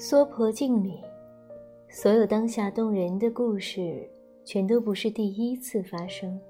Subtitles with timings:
[0.00, 1.02] 娑婆镜里，
[1.88, 4.08] 所有当下动人的故事，
[4.44, 6.40] 全都不是第一次发生。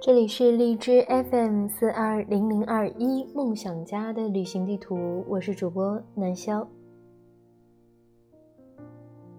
[0.00, 6.64] 这里是荔枝 FM 四二零零二一梦想家的旅行地图，我是主播南萧。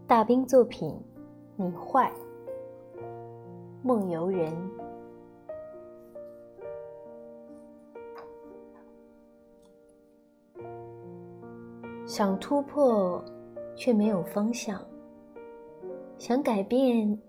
[0.05, 0.93] 大兵作品，
[1.55, 2.11] 你坏。
[3.83, 4.53] 梦游人。
[12.07, 13.23] 想突破，
[13.75, 14.77] 却没有方向；
[16.19, 17.19] 想改变，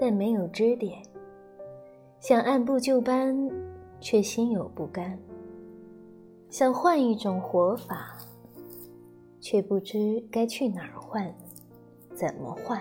[0.00, 1.02] 但没有支点；
[2.20, 3.36] 想按部就班，
[4.00, 5.18] 却心有不甘；
[6.48, 8.16] 想换一种活法，
[9.40, 11.34] 却不知该去哪儿换，
[12.14, 12.80] 怎么换。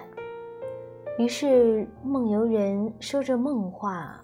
[1.17, 4.23] 于是，梦游人说着梦话，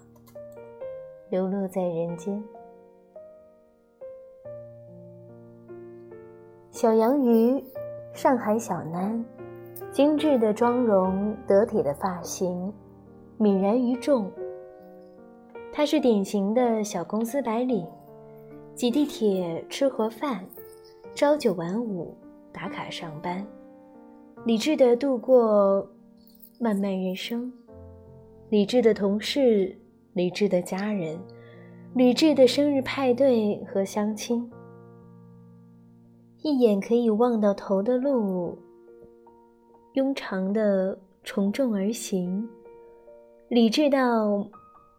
[1.30, 2.40] 流落在人间。
[6.82, 7.62] 小洋芋，
[8.12, 9.22] 上海小囡，
[9.92, 12.72] 精致的妆容，得体的发型，
[13.38, 14.28] 泯然于众。
[15.72, 17.86] 她是典型的小公司白领，
[18.74, 20.44] 挤地铁，吃盒饭，
[21.14, 22.16] 朝九晚五，
[22.52, 23.46] 打卡上班，
[24.44, 25.88] 理智的度过
[26.58, 27.52] 漫漫人生。
[28.48, 29.78] 理智的同事，
[30.14, 31.16] 理智的家人，
[31.94, 34.50] 理智的生日派对和相亲。
[36.42, 38.58] 一眼可以望到头的路，
[39.94, 42.48] 庸长的从众而行，
[43.46, 44.44] 理智到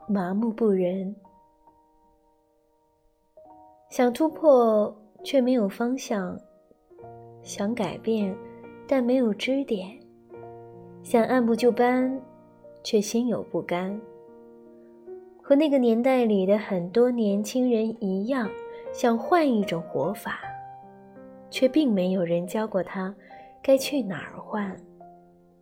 [0.08, 1.13] 麻木不仁。
[3.89, 6.39] 想突破却没有方向，
[7.41, 8.33] 想改变
[8.88, 10.00] 但没有支点，
[11.03, 12.22] 想按部就班
[12.83, 14.00] 却心有不甘。
[15.41, 18.50] 和那个年代里的很多年轻人一样，
[18.94, 20.39] 想换一种活法。
[21.53, 23.16] 却并没有人教过他，
[23.62, 24.75] 该去哪儿换，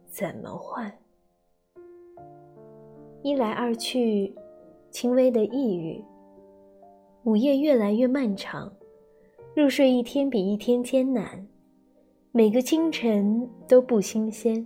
[0.06, 0.90] 怎么换。
[3.24, 4.34] 一来二去，
[4.90, 6.01] 轻微的抑郁。
[7.25, 8.72] 午夜越来越漫长，
[9.53, 11.46] 入睡一天比一天艰难，
[12.31, 14.66] 每个清晨都不新鲜。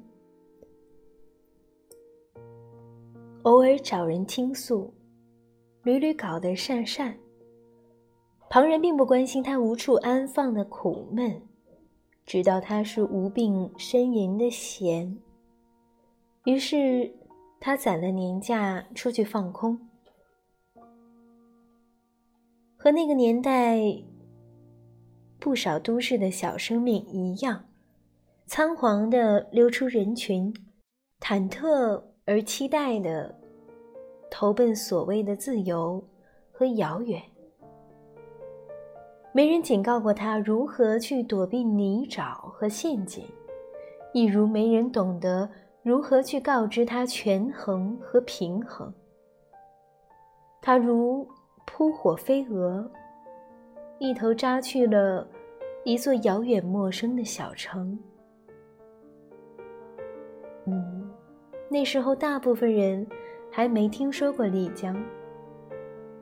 [3.42, 4.94] 偶尔找人倾诉，
[5.82, 7.12] 屡屡搞得讪讪。
[8.50, 11.42] 旁人并不关心他无处安放的苦闷，
[12.26, 15.18] 知道他是无病呻吟的闲。
[16.46, 17.14] 于是，
[17.60, 19.78] 他攒了年假出去放空，
[22.78, 23.82] 和那个年代
[25.40, 27.66] 不少都市的小生命一样，
[28.46, 30.54] 仓皇的溜出人群，
[31.20, 33.38] 忐忑而期待的
[34.32, 36.08] 投奔所谓的自由
[36.52, 37.22] 和遥远。
[39.36, 43.22] 没人警告过他如何去躲避泥沼和陷阱，
[44.14, 45.50] 亦如没人懂得
[45.84, 48.94] 如何去告知他权衡和平衡。
[50.62, 51.28] 他如
[51.66, 52.90] 扑火飞蛾，
[54.00, 55.28] 一头扎去了
[55.84, 58.00] 一座遥远陌生的小城。
[60.66, 61.12] 嗯，
[61.70, 63.06] 那时候大部分人
[63.52, 64.96] 还没听说过丽江。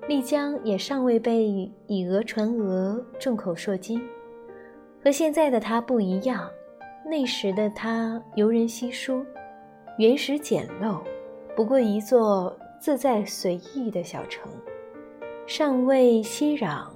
[0.06, 1.46] 丽江也尚未被
[1.88, 4.02] 以讹传讹、众口铄金，
[5.02, 6.50] 和现在的它不一样。
[7.06, 9.25] 那时的它游人稀疏，
[9.97, 11.02] 原始简陋，
[11.56, 14.52] 不过一座自在随意的小城，
[15.47, 16.88] 尚未熙攘、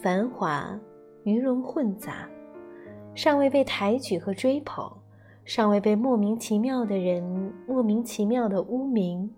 [0.00, 0.78] 繁华、
[1.24, 2.28] 鱼龙混杂，
[3.14, 4.88] 尚未被抬举和追捧，
[5.44, 9.28] 尚未被莫名其妙的人莫名其妙的污名。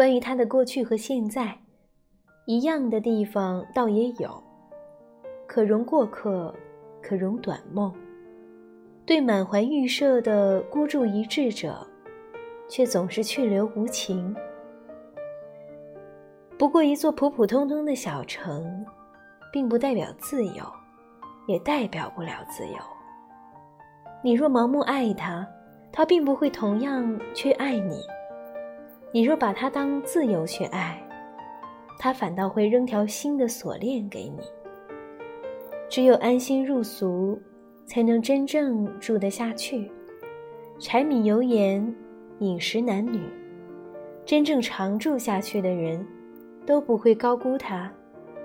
[0.00, 1.54] 关于他的过去和现在，
[2.46, 4.42] 一样的地方倒也有，
[5.46, 6.54] 可容过客，
[7.02, 7.92] 可容短梦。
[9.04, 11.86] 对满怀预设的孤注一掷者，
[12.66, 14.34] 却总是去留无情。
[16.58, 18.82] 不过一座普普通通的小城，
[19.52, 20.64] 并不代表自由，
[21.46, 22.78] 也代表不了自由。
[24.24, 25.46] 你若盲目爱他，
[25.92, 28.00] 他并不会同样去爱你。
[29.12, 31.02] 你若把它当自由去爱，
[31.98, 34.38] 它反倒会扔条新的锁链给你。
[35.88, 37.36] 只有安心入俗，
[37.86, 39.90] 才能真正住得下去。
[40.78, 41.92] 柴米油盐、
[42.38, 43.20] 饮食男女，
[44.24, 46.06] 真正常住下去的人，
[46.64, 47.92] 都不会高估它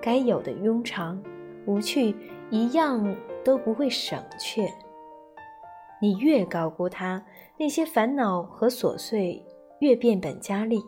[0.02, 1.22] 该有的庸常、
[1.64, 2.12] 无趣，
[2.50, 3.14] 一样
[3.44, 4.68] 都不会省却。
[6.02, 7.24] 你越高估它，
[7.56, 9.45] 那些烦恼和琐碎。
[9.80, 10.82] 越变本加厉。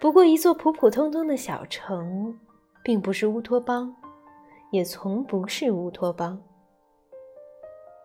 [0.00, 2.38] 不过一座普普通通的小城，
[2.84, 3.94] 并不是乌托邦，
[4.70, 6.40] 也从不是乌托邦。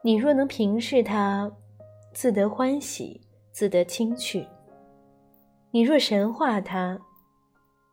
[0.01, 1.51] 你若能平视它，
[2.13, 3.21] 自得欢喜，
[3.51, 4.45] 自得清趣；
[5.71, 7.00] 你若神化它，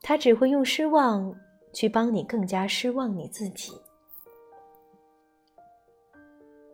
[0.00, 1.34] 它只会用失望
[1.72, 3.72] 去帮你更加失望你自己。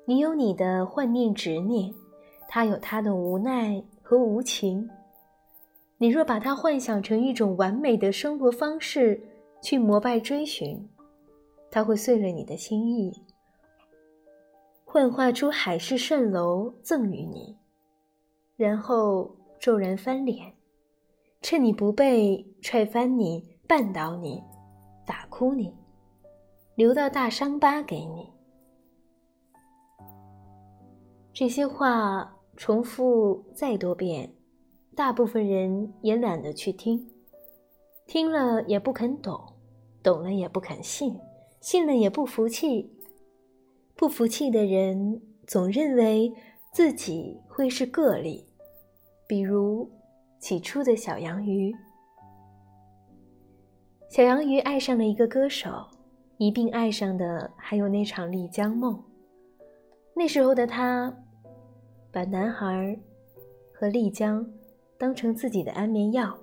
[0.07, 1.93] 你有你的幻念执念，
[2.49, 4.89] 他有他的无奈和无情。
[5.99, 9.21] 你若把它幻想成一种完美的生活方式
[9.63, 10.89] 去膜拜追寻，
[11.71, 13.23] 它会碎了你的心意，
[14.85, 17.57] 幻化出海市蜃楼赠予你，
[18.57, 20.53] 然后骤然翻脸，
[21.41, 24.43] 趁你不备踹翻你、绊倒你、
[25.07, 25.75] 打哭你，
[26.75, 28.31] 留到大伤疤给你。
[31.33, 34.33] 这些话重复再多遍。
[34.95, 37.07] 大部分人也懒得去听，
[38.07, 39.39] 听了也不肯懂，
[40.03, 41.15] 懂了也不肯信，
[41.61, 42.91] 信了也不服气。
[43.95, 46.33] 不服气的人总认为
[46.73, 48.47] 自己会是个例，
[49.27, 49.91] 比如
[50.39, 51.75] 起初的小洋鱼。
[54.09, 55.69] 小洋鱼爱上了一个歌手，
[56.39, 59.03] 一并爱上的还有那场丽江梦。
[60.15, 61.15] 那时候的他，
[62.17, 62.99] 把男孩
[63.75, 64.43] 和丽江。
[64.99, 66.35] 当成自己的安眠药，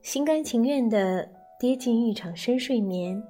[0.00, 3.20] 心甘情愿地跌进一场深睡眠，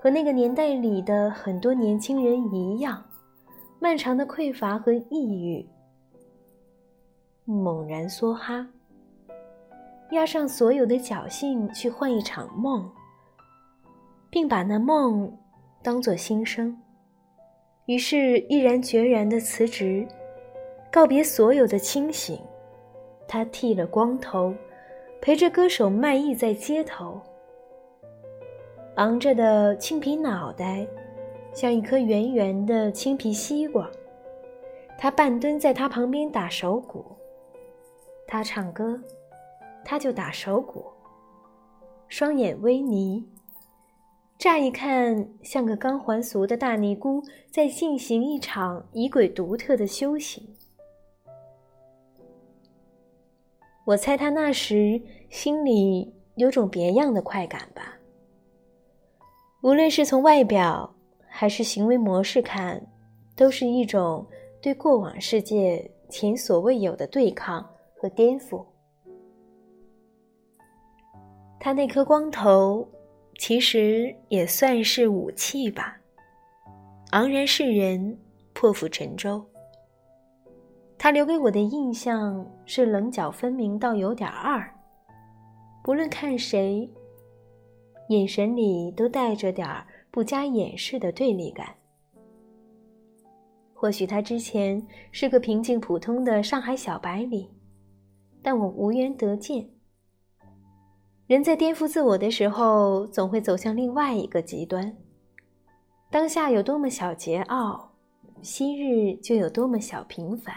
[0.00, 3.00] 和那个年代里的很多年轻人一样，
[3.78, 5.64] 漫长的匮乏和抑郁，
[7.44, 8.66] 猛然梭哈，
[10.10, 12.90] 压上所有的侥幸去换一场梦，
[14.28, 15.32] 并把那梦
[15.80, 16.76] 当作新生，
[17.86, 20.04] 于是毅然决然地辞职，
[20.94, 22.38] 告别所有的清醒。
[23.26, 24.54] 他剃了光头，
[25.20, 27.20] 陪着歌手卖艺在街头。
[28.94, 30.86] 昂着的青皮脑袋，
[31.52, 33.90] 像一颗圆圆的青皮西瓜。
[34.96, 37.04] 他半蹲在他旁边打手鼓。
[38.24, 38.96] 他唱歌，
[39.84, 40.84] 他就打手鼓。
[42.06, 43.28] 双眼微眯，
[44.38, 47.20] 乍一看像个刚还俗的大尼姑，
[47.50, 50.40] 在进行一场仪轨独特的修行。
[53.84, 57.98] 我猜他那时心里有种别样的快感吧。
[59.62, 60.94] 无论是从外表
[61.26, 62.86] 还是行为模式看，
[63.36, 64.26] 都是一种
[64.60, 68.64] 对过往世界前所未有的对抗和颠覆。
[71.60, 72.86] 他那颗光头，
[73.38, 75.98] 其实也算是武器吧，
[77.12, 78.18] 昂然示人，
[78.52, 79.44] 破釜沉舟。
[81.04, 84.66] 他留给我的印象是棱角分明到有点二，
[85.82, 86.90] 不论看谁，
[88.08, 91.74] 眼神里都带着点儿不加掩饰的对立感。
[93.74, 97.46] 或许他之前是个平静普通的上海小白领，
[98.40, 99.68] 但我无缘得见。
[101.26, 104.96] 人在颠覆自我的时候，总会走向另外一个极端。
[106.10, 107.88] 当下有多么小桀骜，
[108.40, 110.54] 昔日就有多么小平凡。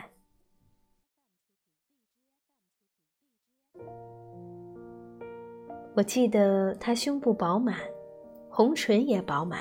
[5.97, 7.75] 我记得他胸部饱满，
[8.51, 9.59] 红唇也饱满，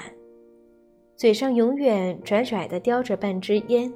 [1.17, 3.91] 嘴上永远拽拽的叼着半支烟，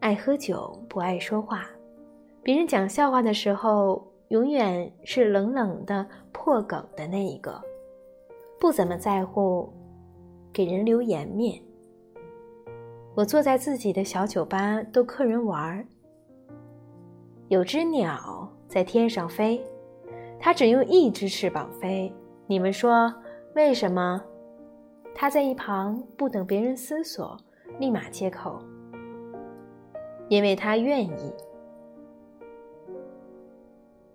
[0.00, 1.66] 爱喝酒不爱说话，
[2.42, 7.58] 别人讲笑话的时候永远是冷冷的破梗的那一个，
[8.60, 9.72] 不怎么在乎
[10.52, 11.58] 给人留颜面。
[13.14, 15.86] 我坐在自己的小酒吧逗客人玩儿，
[17.48, 19.58] 有只鸟在天上飞。
[20.40, 22.12] 它只用一只翅膀飞，
[22.46, 23.12] 你们说
[23.54, 24.22] 为什么？
[25.14, 27.36] 他在一旁不等别人思索，
[27.80, 28.60] 立马接口
[30.30, 31.34] ：“因为他愿意。”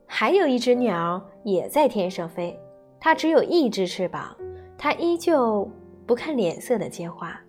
[0.08, 2.58] 还有一只鸟也在天上飞，
[3.00, 4.34] 它只有一只翅膀，
[4.78, 5.70] 它依旧
[6.08, 7.42] 不看脸色的接话：“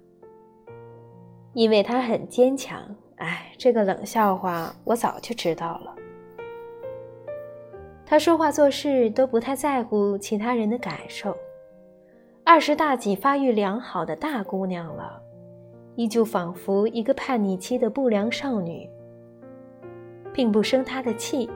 [1.54, 2.82] 因为它很坚强。”
[3.16, 5.94] 哎，这个冷笑话我早就知道了。
[8.06, 11.34] 他说话做事都不太在乎其他人的感受，
[12.44, 15.20] 二十大几发育良好的大姑娘了，
[15.96, 18.88] 依旧仿佛一个叛逆期的不良少女，
[20.32, 21.48] 并不生他的气。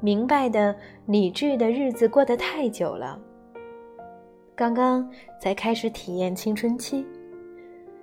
[0.00, 0.74] 明白的、
[1.04, 3.20] 理智的日子过得太久了，
[4.56, 5.06] 刚刚
[5.38, 7.06] 才开始体验青春期，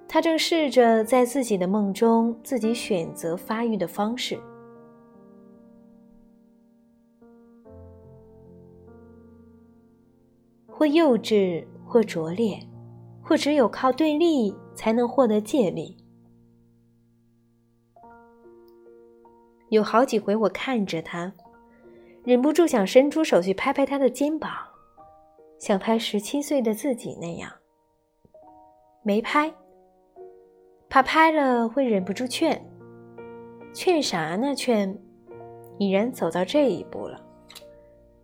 [0.08, 4.40] 他正试着在自己的梦中自己选择发育的方式。
[10.77, 12.60] 或幼稚，或拙劣，
[13.24, 15.98] 或只有靠对立才能获得借力。
[19.69, 21.34] 有好几回，我看着他，
[22.24, 24.51] 忍不住想伸出手去拍拍他的肩膀，
[25.57, 27.51] 像拍十七岁的自己那样。
[29.01, 29.51] 没拍，
[30.88, 32.63] 怕拍了会忍不住劝。
[33.74, 34.53] 劝啥呢？
[34.53, 34.96] 劝，
[35.79, 37.19] 已然走到这一步了，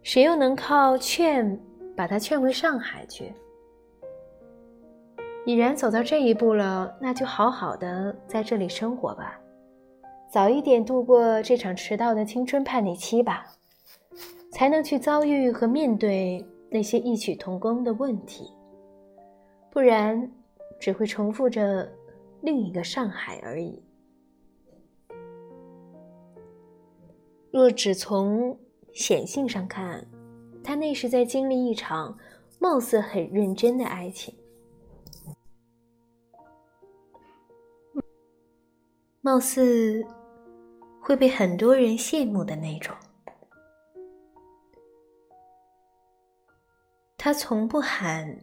[0.04, 1.60] 谁又能靠劝
[1.96, 3.34] 把他劝回上海去？
[5.46, 9.40] 已然走到这一步了，那就好好的在这里生活吧。
[10.32, 13.46] 早一点度过这场迟到的青春叛逆期吧，
[14.52, 18.50] 才能去遭遇和面对那些异曲同工的问题。
[19.70, 20.32] 不然，
[20.80, 21.92] 只会重复着
[22.42, 23.84] 另一个上海而已。
[27.52, 28.58] 若只从
[28.94, 30.04] 显性上看，
[30.64, 32.18] 他那是在经历一场
[32.60, 34.34] 貌似很认真的爱情。
[39.22, 40.06] 貌似。
[41.06, 42.96] 会被很多人羡慕的那种。
[47.18, 48.40] 他从不喊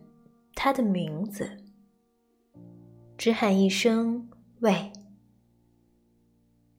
[0.55, 1.57] 他的名字，
[3.17, 4.29] 只喊一声
[4.61, 4.93] “喂”。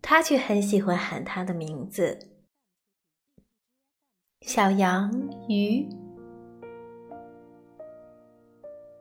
[0.04, 2.30] 他却很喜欢喊他的名字：
[4.42, 5.12] 小羊、
[5.48, 5.88] 鱼。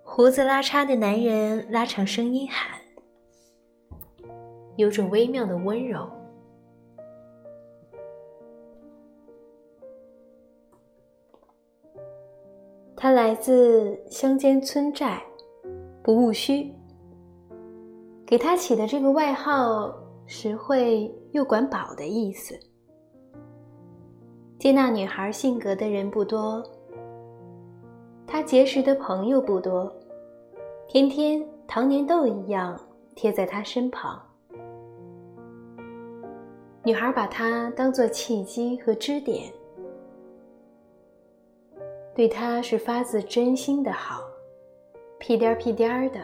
[0.05, 2.79] 胡子拉碴的男人拉长声音喊，
[4.77, 6.07] 有种微妙的温柔。
[12.95, 15.23] 他来自乡间村寨，
[16.03, 16.71] 不务虚。
[18.27, 19.91] 给他起的这个外号，
[20.27, 22.55] 实惠又管饱的意思。
[24.61, 26.63] 接纳女孩性格的人不多，
[28.27, 29.91] 他结识的朋友不多，
[30.87, 32.79] 天天糖粘豆一样
[33.15, 34.21] 贴在他身旁。
[36.85, 39.51] 女孩把他当做契机和支点。
[42.15, 44.21] 对他是发自真心的好，
[45.19, 46.21] 屁颠儿屁颠儿的，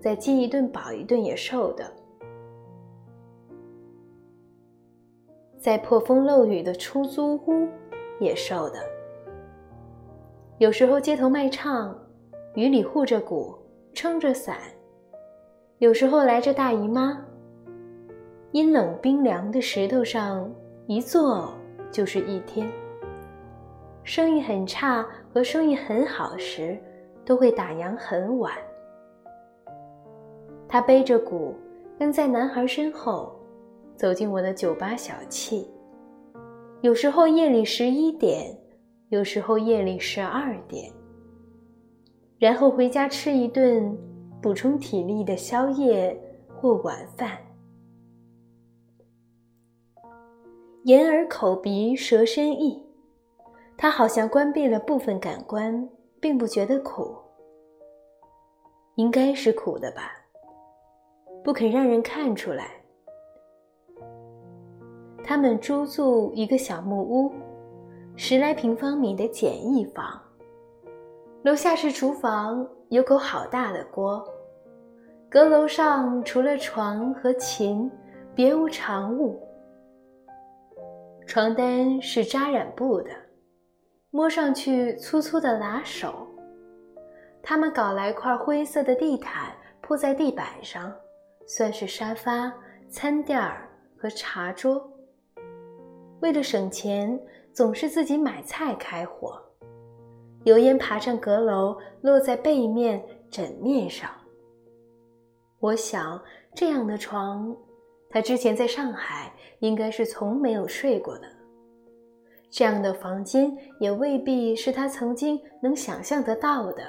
[0.00, 1.92] 再饥一顿饱一顿也瘦的，
[5.60, 7.68] 在破风漏雨的出租屋
[8.18, 8.78] 也受的。
[10.56, 11.94] 有时候街头卖唱，
[12.54, 13.54] 雨里护着鼓，
[13.92, 14.56] 撑着伞；
[15.76, 17.22] 有时候来着大姨妈，
[18.52, 20.50] 阴冷冰凉的石头上
[20.86, 21.52] 一坐
[21.92, 22.66] 就是一天。
[24.02, 26.78] 生意很差和生意很好时，
[27.22, 28.54] 都会打烊很晚。
[30.66, 31.54] 他背着鼓，
[31.98, 33.38] 跟在男孩身后，
[34.00, 35.62] 走进我的酒吧小憩。
[36.80, 38.58] 有时候夜里十一点，
[39.10, 40.90] 有时候夜里十二点。
[42.38, 43.94] 然后回家吃一顿
[44.40, 47.36] 补充体力的宵夜或晚饭。
[50.84, 52.82] 眼耳口鼻舌身意。
[53.76, 55.86] 他好像关闭了部分感官，
[56.22, 57.14] 并不觉得苦。
[58.94, 60.12] 应该是苦的吧，
[61.44, 62.79] 不肯让人看出来。
[65.24, 67.32] 他们租住一个小木屋，
[68.16, 70.20] 十来平方米的简易房。
[71.42, 74.22] 楼下是厨房，有口好大的锅。
[75.28, 77.90] 阁楼上除了床和琴，
[78.34, 79.40] 别无长物。
[81.26, 83.10] 床单是扎染布的。
[84.10, 86.26] 摸上去粗粗的拉手，
[87.40, 90.92] 他们搞来块灰色的地毯铺在地板上，
[91.46, 92.52] 算是沙发、
[92.88, 94.84] 餐垫儿和茶桌。
[96.20, 97.18] 为了省钱，
[97.52, 99.40] 总是自己买菜开火，
[100.44, 104.10] 油烟爬上阁楼，落在被面、枕面上。
[105.58, 106.22] 我想，
[106.54, 107.54] 这样的床，
[108.08, 111.26] 他之前在上海应该是从没有睡过的。
[112.50, 116.82] 这样的房间也未必是他曾经能想象得到的。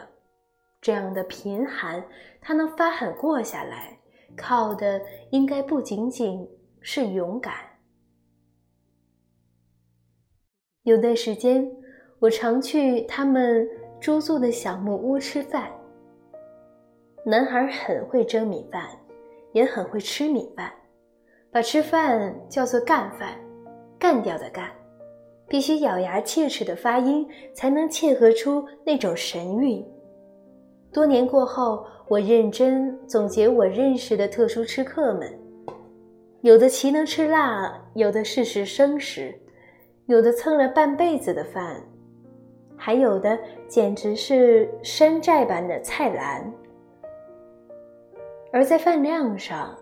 [0.81, 2.03] 这样的贫寒，
[2.41, 3.97] 他能发狠过下来，
[4.35, 6.47] 靠的应该不仅仅
[6.81, 7.70] 是勇敢。
[10.83, 11.69] 有段时间，
[12.17, 13.69] 我常去他们
[14.01, 15.69] 租住的小木屋吃饭。
[17.23, 18.89] 男孩很会蒸米饭，
[19.53, 20.73] 也很会吃米饭，
[21.51, 23.39] 把吃饭叫做干饭，
[23.99, 24.71] 干掉的干。
[25.47, 29.85] 必须咬牙切齿的发音，才能切合出那种神韵。
[30.91, 35.31] 多年过后，我认真总结我认识的特殊吃客们：
[36.41, 39.37] 有的奇能吃辣，有的适时生食，
[40.07, 41.81] 有的蹭了半辈子的饭，
[42.75, 46.51] 还有的简直是山寨版的菜篮。
[48.51, 49.73] 而在饭量上，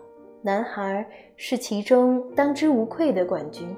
[0.42, 1.04] 男孩
[1.36, 3.68] 是其中当之无愧的冠军。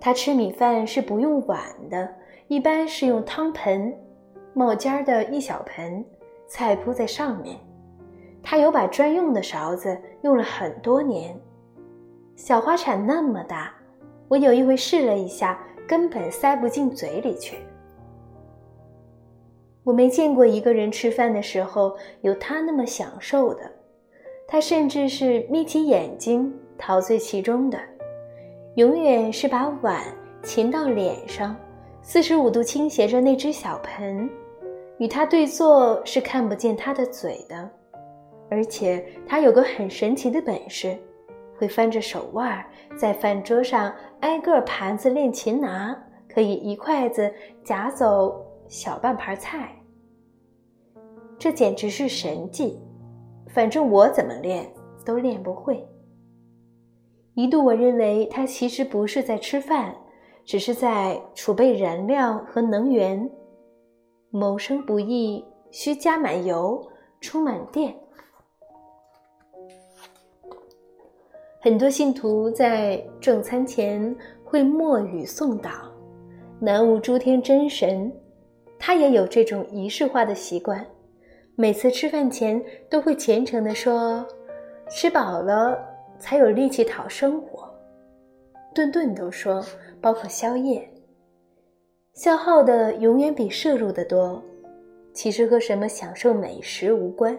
[0.00, 2.08] 他吃米饭是不用碗的，
[2.48, 3.94] 一般是用汤盆，
[4.54, 6.04] 冒尖儿的一小盆，
[6.48, 7.56] 菜铺在上面。
[8.42, 11.38] 他有把专用的勺子，用了很多年。
[12.38, 13.74] 小花铲那么大，
[14.28, 17.58] 我有一回试了一下，根本塞不进嘴里去。
[19.82, 23.68] 我没见过一个人吃饭的时候有他那么享受的，
[24.46, 27.76] 他甚至是眯起眼睛陶醉其中的。
[28.76, 30.04] 永远是把碗
[30.44, 31.56] 擎到脸上，
[32.02, 34.30] 四十五度倾斜着那只小盆，
[34.98, 37.68] 与他对坐是看不见他的嘴的，
[38.48, 40.96] 而且他有个很神奇的本事，
[41.58, 42.64] 会翻着手腕
[42.96, 45.94] 在饭桌上挨个盘子练擒拿，
[46.28, 47.32] 可以一筷子
[47.64, 49.74] 夹走小半盘菜。
[51.36, 52.80] 这简直是神技，
[53.48, 54.72] 反正我怎么练
[55.04, 55.84] 都练不会。
[57.34, 59.94] 一度我认为他其实不是在吃饭，
[60.44, 63.30] 只是在储备燃料和能源。
[64.30, 66.84] 谋生不易，需加满油，
[67.20, 67.94] 充满电。
[71.68, 75.72] 很多信徒在正餐前会默语诵祷，
[76.58, 78.10] 南无诸天真神。
[78.78, 80.82] 他也有这种仪式化的习惯，
[81.56, 82.58] 每次吃饭前
[82.88, 84.26] 都会虔诚地说
[84.88, 85.78] ：“吃饱了。”
[86.18, 87.68] 才有力气讨生活，
[88.74, 89.62] 顿顿都说，
[90.00, 90.90] 包括宵夜，
[92.14, 94.42] 消耗的永远比摄入的多。
[95.12, 97.38] 其实和什么享受美食无关，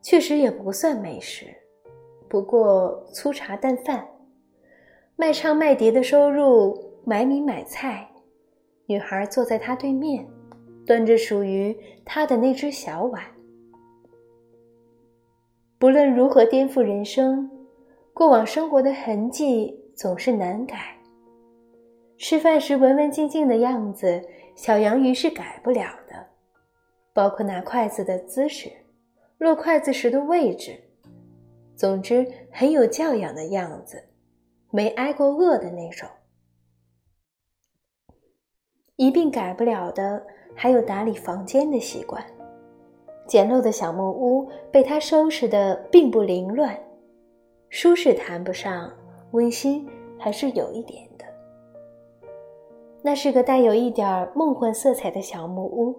[0.00, 1.44] 确实也不算美食，
[2.28, 4.06] 不过粗茶淡饭。
[5.16, 8.08] 卖唱卖碟的收入，买米买菜，
[8.86, 10.26] 女孩坐在他对面，
[10.86, 13.22] 端着属于他的那只小碗。
[15.78, 17.50] 不论如何颠覆人生。
[18.14, 20.98] 过往生活的痕迹总是难改。
[22.16, 24.20] 吃饭时文文静静的样子，
[24.56, 26.26] 小洋鱼是改不了的，
[27.14, 28.68] 包括拿筷子的姿势，
[29.38, 30.76] 落筷子时的位置，
[31.78, 34.02] 总之很有教养的样子，
[34.72, 36.08] 没挨过饿的那种。
[38.96, 42.20] 一并改不了的，还有打理房间的习惯。
[43.28, 46.76] 简陋的小木屋被他收拾的并不凌乱。
[47.68, 48.92] 舒适谈不上，
[49.30, 49.88] 温馨
[50.18, 51.24] 还是有一点的。
[53.02, 55.94] 那是个带有一点梦幻色彩的小木屋，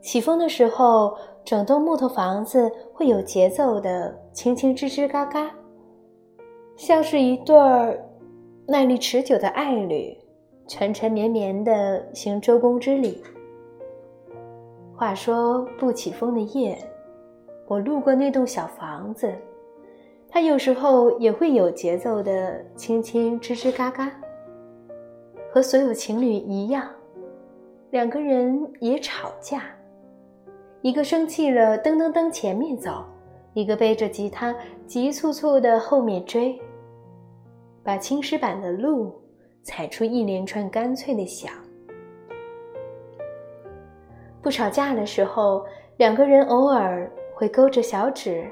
[0.00, 5.50] 起风的时候，整栋木头房子会有节奏的轻轻吱吱嘎嘎，
[6.76, 7.98] 像是一对儿
[8.66, 10.16] 耐力持久的爱侣，
[10.68, 13.22] 缠缠绵绵的行周公之礼。
[14.96, 16.78] 话说不起风的夜，
[17.66, 19.32] 我路过那栋小房子。
[20.28, 24.10] 他有时候也会有节奏的轻轻吱吱嘎嘎，
[25.52, 26.88] 和所有情侣一样，
[27.90, 29.64] 两个人也吵架，
[30.82, 33.04] 一个生气了噔噔噔前面走，
[33.54, 34.54] 一个背着吉他
[34.86, 36.60] 急促促的后面追，
[37.84, 39.14] 把青石板的路
[39.62, 41.52] 踩出一连串干脆的响。
[44.42, 45.64] 不吵架的时候，
[45.98, 48.44] 两个人偶尔会勾着小指。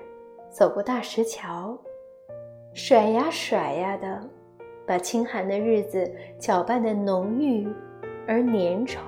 [0.50, 1.78] 走过大石桥，
[2.74, 4.20] 甩呀甩呀的，
[4.84, 7.68] 把清寒的日子搅拌的浓郁
[8.26, 8.98] 而粘稠。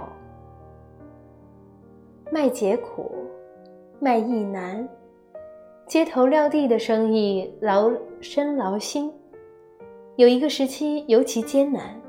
[2.32, 3.12] 卖解苦，
[4.00, 4.88] 卖意难，
[5.86, 7.92] 街头撂地的生意劳
[8.22, 9.12] 身劳心。
[10.16, 12.00] 有一个时期尤其艰难，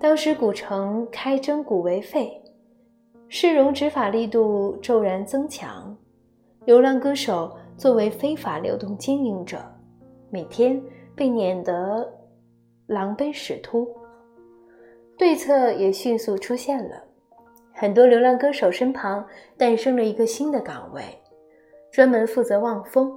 [0.00, 2.42] 当时古城开征古为废，
[3.28, 5.96] 市容执法力度骤然增强，
[6.64, 7.56] 流浪歌手。
[7.76, 9.58] 作为非法流动经营者，
[10.30, 10.82] 每天
[11.14, 12.10] 被撵得
[12.86, 13.86] 狼狈使突。
[15.16, 17.04] 对策也迅速出现了，
[17.78, 19.22] 很多流浪歌手身旁
[19.58, 21.02] 诞生了一个新的岗位，
[21.92, 23.12] 专门负责望风。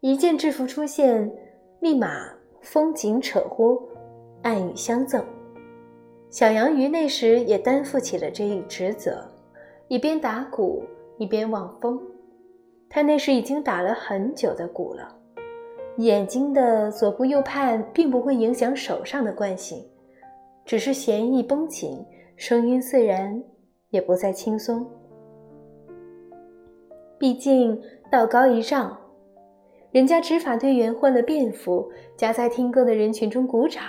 [0.00, 1.30] 一件制服出现，
[1.78, 2.28] 立马
[2.60, 3.80] 风景扯呼，
[4.42, 5.24] 暗语相赠。
[6.28, 9.24] 小杨鱼那时也担负起了这一职责，
[9.86, 10.82] 一边打鼓
[11.16, 12.02] 一边望风。
[12.90, 15.16] 他那时已经打了很久的鼓了，
[15.98, 19.88] 眼睛的左顾右盼并不会影响手上的惯性，
[20.64, 22.04] 只是弦一绷紧，
[22.36, 23.40] 声音自然
[23.90, 24.86] 也不再轻松。
[27.18, 28.96] 毕竟道高一丈，
[29.90, 33.82] 人家执法队员换了便服，夹在听歌的人群中鼓掌，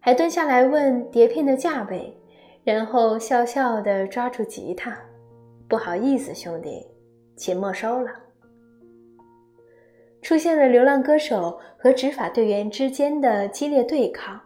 [0.00, 2.16] 还蹲下来问碟片的价位，
[2.64, 4.96] 然后笑笑的抓住吉他
[5.68, 6.86] ：“不好意思，兄弟，
[7.36, 8.10] 钱没收了。”
[10.22, 14.40] 出现了流浪歌手和执法队员之间的激烈对抗，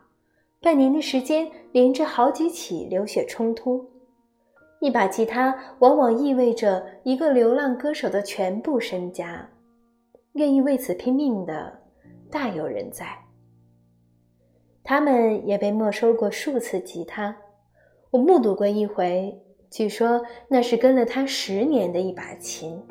[0.61, 3.90] 半年的时间连着好几起流血冲突。
[4.81, 9.47] 一把吉他往往意味着一个流浪歌手的全部身家，
[10.33, 11.71] 愿意为此拼命的
[12.31, 13.07] 大有人在。
[14.83, 17.37] 他们也被没收过数次吉他，
[18.11, 19.39] 我目睹过一回，
[19.69, 22.83] 据说那是跟了他十年的一把琴。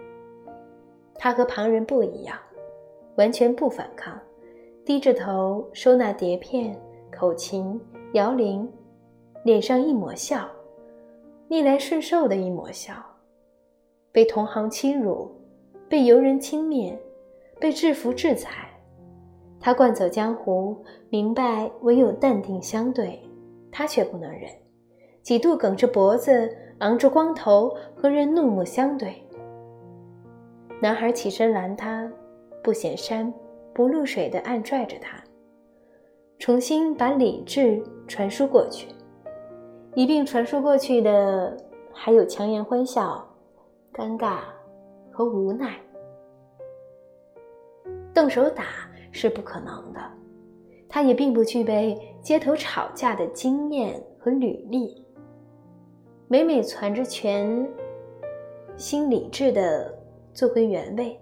[1.16, 2.38] 他和旁人不一样，
[3.16, 4.16] 完全不反抗，
[4.86, 6.80] 低着头收纳碟片、
[7.12, 7.82] 口琴、
[8.14, 8.72] 摇铃，
[9.44, 10.48] 脸上一抹笑。
[11.52, 12.94] 逆来顺受的一抹笑，
[14.12, 15.32] 被同行欺辱，
[15.90, 16.96] 被游人轻蔑，
[17.60, 18.70] 被制服制裁，
[19.60, 20.78] 他惯走江湖，
[21.10, 23.20] 明白唯有淡定相对，
[23.72, 24.44] 他却不能忍，
[25.24, 29.16] 几度梗着脖子，昂着光头，和人怒目相对。
[30.80, 32.08] 男孩起身拦他，
[32.64, 33.34] 不显山
[33.74, 35.20] 不露水的暗拽着他，
[36.38, 38.88] 重新把理智传输过去。
[39.96, 41.58] 一并传输过去的，
[41.92, 43.28] 还有强颜欢笑、
[43.94, 44.40] 尴尬
[45.12, 45.78] 和无奈。
[48.14, 48.64] 动手打
[49.12, 50.00] 是不可能的，
[50.88, 55.06] 他也并不具备街头吵架的经验和履历。
[56.28, 57.68] 每每攒着拳，
[58.78, 59.92] 心理智的
[60.34, 61.20] 做回原位，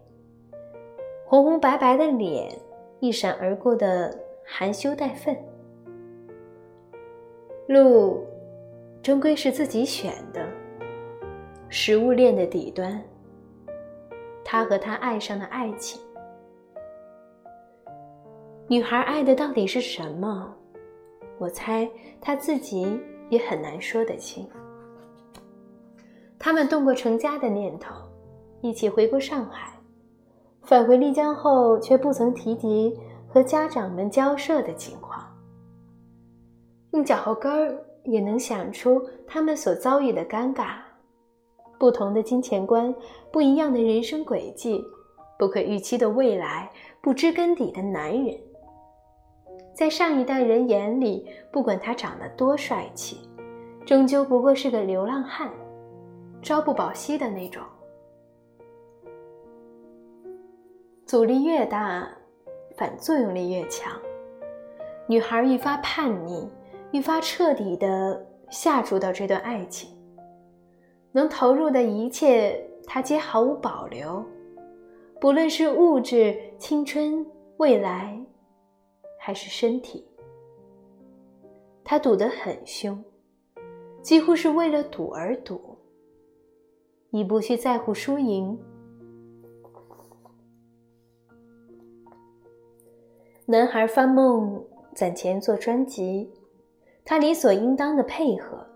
[1.26, 2.54] 红红白白的脸，
[3.00, 4.14] 一闪而过的
[4.46, 5.36] 含羞带愤，
[7.68, 8.24] 路。
[9.08, 10.46] 终归是自己选的，
[11.70, 13.02] 食物链的底端。
[14.44, 16.02] 他和他爱上的爱情，
[18.68, 20.54] 女孩爱的到底是什么？
[21.40, 21.90] 我猜
[22.20, 24.46] 她自己也很难说得清。
[26.38, 27.96] 他们动过成家的念头，
[28.60, 29.72] 一起回过上海，
[30.64, 32.94] 返回丽江后却不曾提及
[33.26, 35.26] 和家长们交涉的情况，
[36.92, 37.87] 用脚后跟儿。
[38.08, 40.78] 也能想出他们所遭遇的尴尬，
[41.78, 42.94] 不同的金钱观，
[43.32, 44.82] 不一样的人生轨迹，
[45.38, 48.34] 不可预期的未来，不知根底的男人，
[49.74, 53.20] 在上一代人眼里，不管他长得多帅气，
[53.86, 55.52] 终究不过是个流浪汉，
[56.42, 57.62] 朝不保夕的那种。
[61.06, 62.08] 阻力越大，
[62.78, 63.92] 反作用力越强。
[65.08, 66.50] 女孩愈发叛逆。
[66.98, 69.88] 愈发彻底的下注到这段爱情，
[71.12, 74.26] 能投入的一切，他皆毫无保留，
[75.22, 77.24] 不论是物质、青春、
[77.58, 78.20] 未来，
[79.20, 80.08] 还是身体。
[81.84, 83.00] 他赌得很凶，
[84.02, 85.78] 几乎是为了赌而赌，
[87.12, 88.60] 已不去在乎输赢。
[93.46, 96.28] 男孩发梦攒钱做专辑。
[97.10, 98.68] 他理所应当的配合，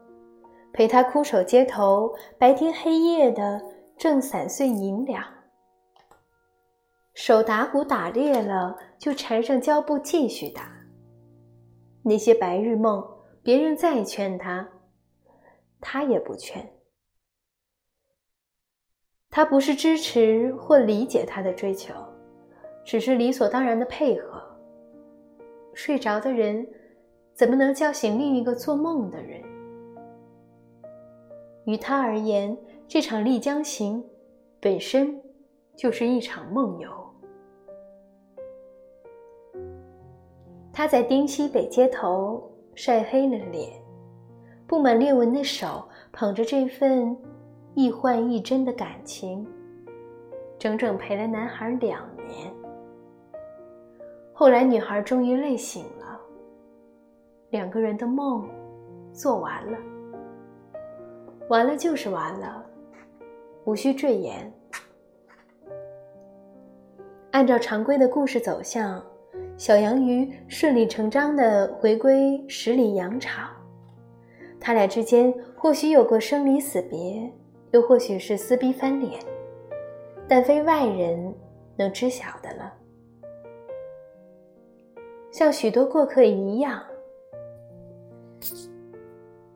[0.71, 3.61] 陪他枯守街头，白天黑夜的
[3.97, 5.21] 挣散碎银两。
[7.13, 10.71] 手打鼓打裂了，就缠上胶布继续打。
[12.03, 13.05] 那些白日梦，
[13.43, 14.65] 别人再劝他，
[15.81, 16.65] 他也不劝。
[19.29, 21.93] 他不是支持或理解他的追求，
[22.85, 24.41] 只是理所当然的配合。
[25.73, 26.65] 睡着的人。
[27.41, 29.41] 怎么能叫醒另一个做梦的人？
[31.65, 32.55] 于他而言，
[32.87, 34.03] 这场丽江行
[34.59, 35.19] 本身
[35.75, 36.87] 就是一场梦游。
[40.71, 43.71] 他在丁西北街头晒黑了脸，
[44.67, 47.17] 布满裂纹的手捧着这份
[47.73, 49.47] 亦幻亦真的感情，
[50.59, 52.53] 整整陪了男孩两年。
[54.31, 56.00] 后来，女孩终于累醒了。
[57.51, 58.49] 两个人的梦
[59.11, 59.77] 做完了，
[61.49, 62.65] 完了就是完了，
[63.65, 64.49] 无需赘言。
[67.31, 69.03] 按照常规的故事走向，
[69.57, 73.49] 小杨鱼顺理成章的回归十里洋场。
[74.57, 77.29] 他俩之间或许有过生离死别，
[77.71, 79.19] 又或许是撕逼翻脸，
[80.25, 81.35] 但非外人
[81.75, 82.73] 能知晓的了。
[85.31, 86.81] 像许多过客一样。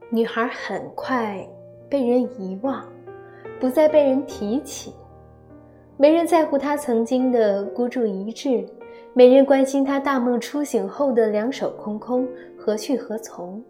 [0.10, 1.48] 女孩很快
[1.90, 2.86] 被人遗忘，
[3.60, 4.94] 不再被人提起，
[5.98, 8.66] 没人在乎她曾经的孤注一掷，
[9.14, 13.64] 没人关心她大梦初醒后的两手空空何去何从？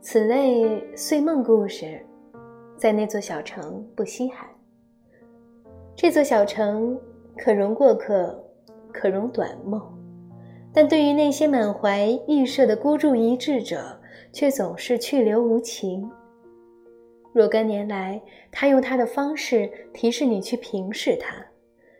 [0.00, 2.00] 此类碎梦故事，
[2.76, 4.48] 在那座小城不稀罕。
[5.96, 6.96] 这座小城
[7.38, 8.38] 可容过客，
[8.92, 9.82] 可容短梦，
[10.76, 13.98] 但对于那些满怀预设的孤注一掷者，
[14.30, 16.06] 却总是去留无情。
[17.32, 18.20] 若干年来，
[18.52, 21.34] 他用他的方式提示你去平视他，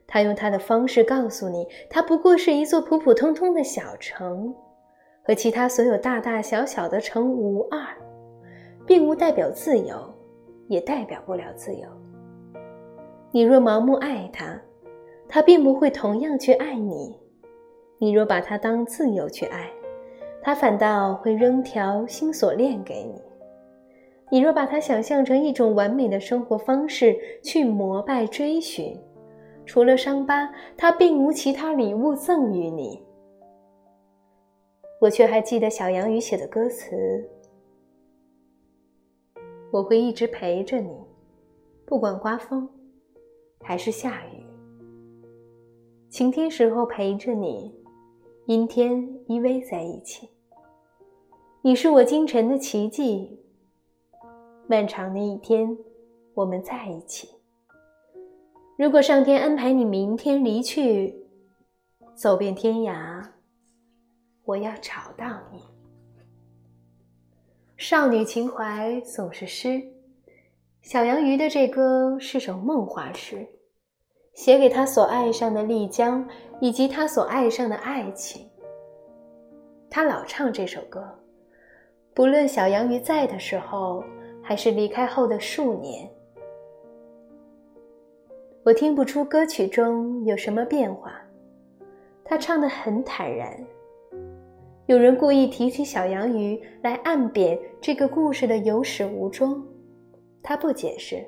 [0.06, 4.54] 他用他的方式告诉你，他不过是一座普普通通的小城，
[5.22, 7.80] 和其他所有大大小小的城无二，
[8.86, 9.96] 并无代表自由，
[10.68, 11.88] 也代表不了自由。
[13.32, 14.60] 你若盲目爱他，
[15.26, 17.18] 他并不会同样去爱你；
[17.98, 19.70] 你若把它当自由去爱，
[20.42, 23.20] 它反倒会扔条新锁链给你。
[24.30, 28.98] 你若把它想象成一种完美的生活方式去膜拜追寻，
[29.64, 33.00] 除了伤疤，它并无其他礼物赠予你。
[35.00, 36.96] 我却还记得小杨宇写的歌词
[39.70, 40.90] ：“我会一直陪着你，
[41.84, 42.68] 不管刮风
[43.60, 44.42] 还是下雨。
[46.08, 47.75] 晴天时候陪着你，
[48.46, 50.30] 阴天依偎在一起。
[51.62, 53.40] 你是我清晨的奇迹。”
[54.68, 55.76] 漫长的一天，
[56.32, 57.28] 我们在一起。
[58.76, 61.26] 如果上天安排你明天离去，
[62.14, 63.30] 走遍天涯，
[64.44, 65.60] 我要找到你。
[67.76, 69.82] 少女情怀总是诗，
[70.82, 73.44] 小杨鱼的这歌是首梦话诗，
[74.36, 76.24] 写给他所爱上的丽江
[76.60, 78.48] 以及他所爱上的爱情。
[79.90, 81.04] 他老唱这首歌，
[82.14, 84.04] 不论小杨鱼在的时候。
[84.48, 86.08] 还是离开后的数年，
[88.62, 91.20] 我听不出歌曲中有什么变化。
[92.24, 93.58] 他唱得很坦然。
[94.86, 99.60] 有人故意提起小洋鱼来暗贬这个故事的有始无终，
[100.44, 101.26] 他不解释，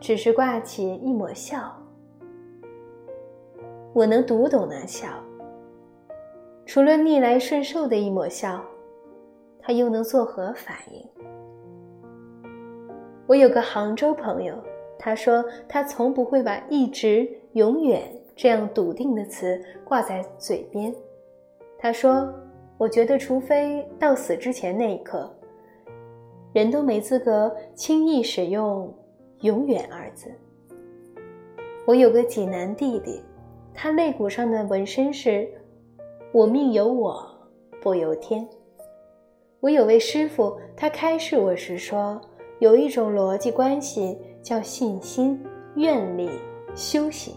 [0.00, 1.70] 只是挂起一抹笑。
[3.94, 5.06] 我能读懂那笑，
[6.66, 8.60] 除了逆来顺受的一抹笑，
[9.60, 11.08] 他又能作何反应？
[13.28, 14.56] 我有个杭州朋友，
[14.98, 18.02] 他说他从不会把“一直”“永远”
[18.34, 20.92] 这样笃定的词挂在嘴边。
[21.78, 22.28] 他说
[22.76, 25.32] ：“我觉得，除非到死之前那一刻，
[26.52, 28.92] 人都没资格轻易使用
[29.42, 30.32] ‘永远’二字。”
[31.86, 33.22] 我有个济南弟弟，
[33.74, 35.46] 他肋骨上的纹身是
[36.32, 37.28] “我命由我
[37.82, 38.48] 不由天”。
[39.60, 42.20] 我有位师傅，他开示我时说。
[42.60, 46.30] 有一种逻辑关系叫信心、愿力、
[46.74, 47.34] 修行。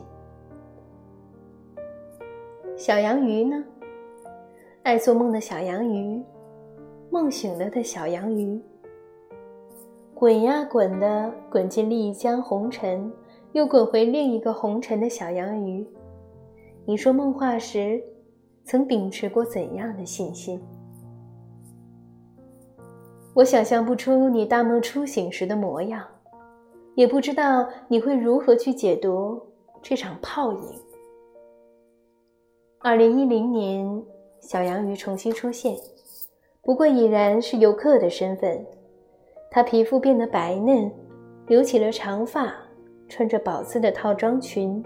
[2.77, 3.61] 小羊鱼呢？
[4.83, 6.23] 爱做梦的小羊鱼，
[7.09, 8.61] 梦醒了的小羊鱼，
[10.13, 13.11] 滚呀滚的滚进丽江红尘，
[13.53, 15.85] 又滚回另一个红尘的小羊鱼。
[16.89, 18.01] 你说梦话时，
[18.63, 20.57] 曾秉持过怎样的信心？
[23.33, 26.01] 我想象不出你大梦初醒时的模样，
[26.95, 29.37] 也不知道你会如何去解读
[29.81, 30.61] 这场泡影。
[32.79, 34.01] 二零一零年，
[34.39, 35.75] 小洋鱼重新出现，
[36.61, 38.65] 不过已然是游客的身份。
[39.51, 40.89] 他皮肤变得白嫩，
[41.47, 42.55] 留起了长发，
[43.09, 44.81] 穿着宝姿的套装裙。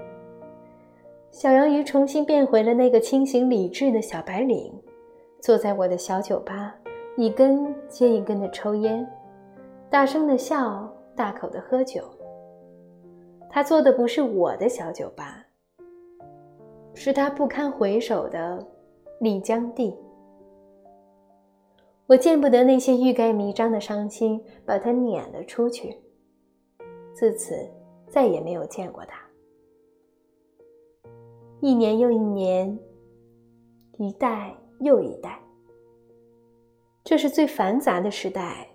[1.32, 4.72] 小杨鱼重新变回了那个清醒理智的小白领，
[5.40, 6.76] 坐在我的小酒吧。
[7.18, 9.06] 一根接一根的抽烟，
[9.90, 12.04] 大声的笑，大口的喝酒。
[13.50, 15.46] 他做的不是我的小酒吧，
[16.94, 18.66] 是他不堪回首的
[19.20, 19.98] 丽江地。
[22.08, 25.98] 我见不得那些欲盖弥彰的伤心，把他撵了出去。
[27.14, 27.56] 自此，
[28.10, 29.21] 再也没有见过他。
[31.62, 32.80] 一年又一年，
[34.00, 35.40] 一代又一代。
[37.04, 38.68] 这是最繁杂的时代，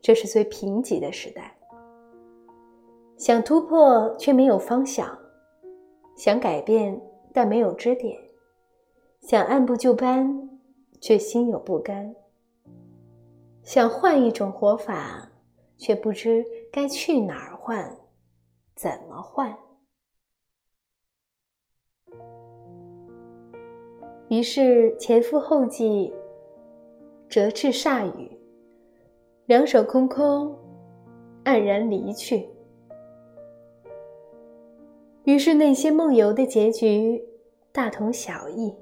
[0.00, 1.52] 这是最贫瘠的时代。
[3.16, 5.18] 想突破却没有方向，
[6.16, 7.00] 想改变
[7.34, 8.16] 但没有支点，
[9.20, 10.48] 想按部就班
[11.00, 12.14] 却心有不甘，
[13.64, 15.28] 想换一种活法
[15.76, 17.96] 却不知该去哪儿换，
[18.76, 19.52] 怎么换。
[24.28, 26.12] 于是前赴后继。
[27.28, 28.30] 折翅铩羽，
[29.46, 30.56] 两手空空，
[31.44, 32.48] 黯然离去。
[35.24, 37.20] 于是那些梦游的结局
[37.72, 38.72] 大同小异，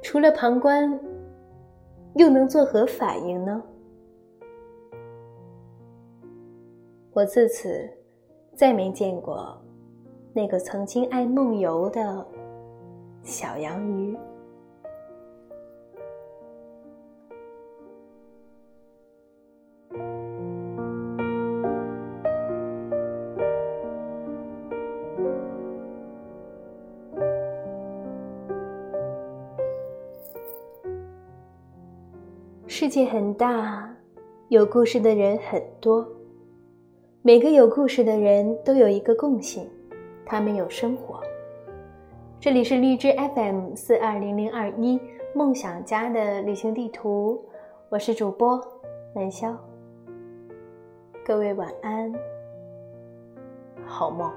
[0.00, 0.96] 除了旁观，
[2.14, 3.60] 又能作何反应呢？
[7.12, 7.90] 我自此
[8.54, 9.60] 再没见过
[10.32, 12.24] 那个曾经爱梦游的
[13.30, 14.18] 小洋鱼。
[32.66, 33.94] 世界很大，
[34.48, 36.04] 有故事的人很多。
[37.22, 39.68] 每个有故事的人都有一个共性，
[40.26, 41.19] 他们有生活。
[42.40, 44.98] 这里是荔枝 FM 四二零零二一
[45.34, 47.38] 梦想家的旅行地图，
[47.90, 48.58] 我是主播
[49.14, 49.54] 南潇。
[51.22, 52.10] 各位晚安，
[53.84, 54.32] 好梦。